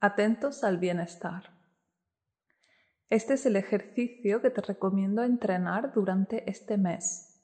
[0.00, 1.50] Atentos al bienestar.
[3.10, 7.42] Este es el ejercicio que te recomiendo entrenar durante este mes.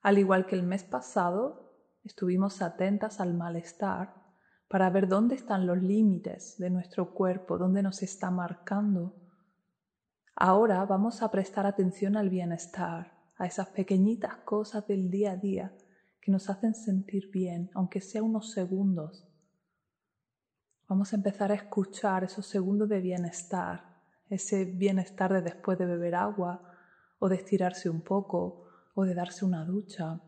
[0.00, 1.72] Al igual que el mes pasado,
[2.02, 4.12] estuvimos atentas al malestar
[4.66, 9.14] para ver dónde están los límites de nuestro cuerpo, dónde nos está marcando.
[10.34, 15.72] Ahora vamos a prestar atención al bienestar, a esas pequeñitas cosas del día a día
[16.20, 19.31] que nos hacen sentir bien, aunque sea unos segundos
[20.92, 23.96] Vamos a empezar a escuchar esos segundos de bienestar,
[24.28, 26.70] ese bienestar de después de beber agua
[27.18, 30.20] o de estirarse un poco o de darse una ducha.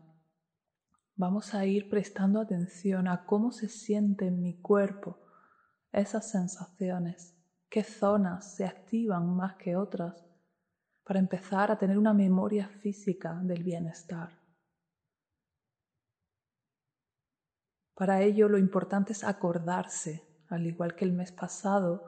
[1.17, 5.19] Vamos a ir prestando atención a cómo se siente en mi cuerpo
[5.91, 7.37] esas sensaciones,
[7.69, 10.25] qué zonas se activan más que otras,
[11.03, 14.31] para empezar a tener una memoria física del bienestar.
[17.93, 22.03] Para ello lo importante es acordarse al igual que el mes pasado,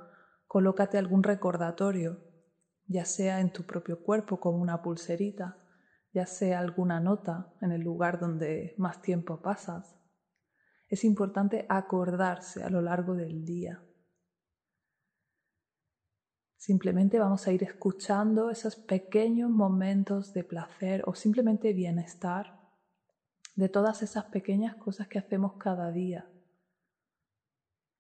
[0.48, 2.24] colócate algún recordatorio,
[2.86, 5.58] ya sea en tu propio cuerpo como una pulserita,
[6.14, 9.96] ya sea alguna nota en el lugar donde más tiempo pasas.
[10.88, 13.84] Es importante acordarse a lo largo del día.
[16.56, 22.60] Simplemente vamos a ir escuchando esos pequeños momentos de placer o simplemente bienestar
[23.56, 26.30] de todas esas pequeñas cosas que hacemos cada día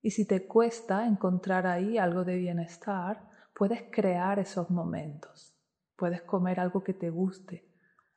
[0.02, 5.56] y si te cuesta encontrar ahí algo de bienestar, puedes crear esos momentos.
[5.96, 7.68] Puedes comer algo que te guste,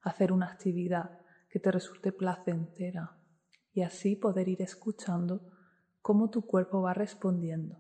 [0.02, 3.16] hacer una actividad que te resulte placentera
[3.72, 5.40] y así poder ir escuchando
[6.02, 7.78] cómo tu cuerpo va respondiendo.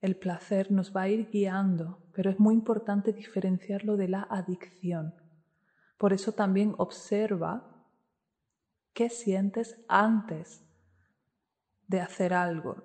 [0.00, 5.14] El placer nos va a ir guiando, pero es muy importante diferenciarlo de la adicción.
[5.98, 7.75] Por eso también observa
[8.96, 10.64] ¿Qué sientes antes
[11.86, 12.82] de hacer algo?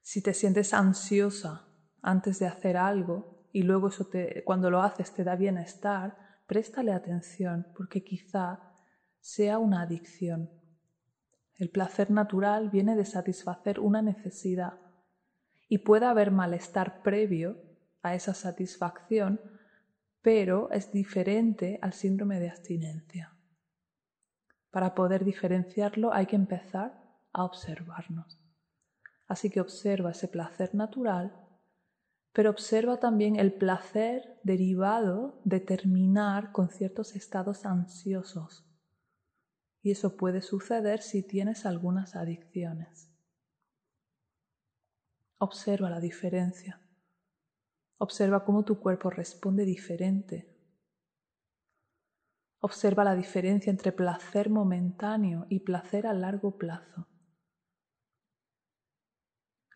[0.00, 1.68] Si te sientes ansiosa
[2.00, 6.16] antes de hacer algo y luego te, cuando lo haces te da bienestar,
[6.46, 8.58] préstale atención porque quizá
[9.20, 10.50] sea una adicción.
[11.56, 14.78] El placer natural viene de satisfacer una necesidad
[15.68, 17.60] y puede haber malestar previo
[18.00, 19.42] a esa satisfacción,
[20.22, 23.35] pero es diferente al síndrome de abstinencia.
[24.76, 28.38] Para poder diferenciarlo hay que empezar a observarnos.
[29.26, 31.34] Así que observa ese placer natural,
[32.34, 38.66] pero observa también el placer derivado de terminar con ciertos estados ansiosos.
[39.80, 43.10] Y eso puede suceder si tienes algunas adicciones.
[45.38, 46.82] Observa la diferencia.
[47.96, 50.54] Observa cómo tu cuerpo responde diferente
[52.66, 57.06] Observa la diferencia entre placer momentáneo y placer a largo plazo.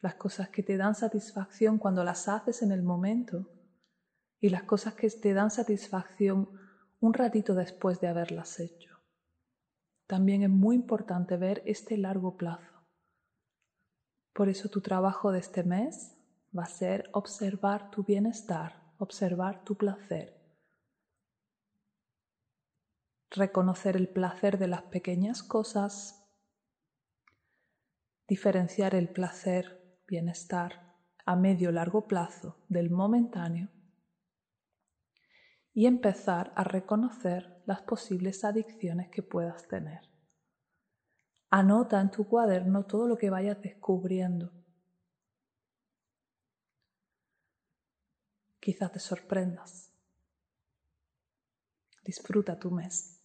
[0.02, 3.48] Las cosas que te dan satisfacción cuando las haces en el momento
[4.40, 6.50] y las cosas que te dan satisfacción
[6.98, 8.98] un ratito después de haberlas hecho.
[10.08, 12.88] También es muy importante ver este largo plazo.
[14.32, 16.16] Por eso tu trabajo de este mes
[16.58, 20.39] va a ser observar tu bienestar, observar tu placer
[23.30, 26.28] reconocer el placer de las pequeñas cosas,
[28.26, 33.68] diferenciar el placer, bienestar a medio largo plazo del momentáneo
[35.72, 40.00] y empezar a reconocer las posibles adicciones que puedas tener.
[41.50, 44.52] Anota en tu cuaderno todo lo que vayas descubriendo.
[48.60, 49.92] Quizás te sorprendas.
[52.04, 53.19] Disfruta tu mes.